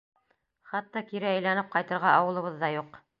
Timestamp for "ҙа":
2.65-2.73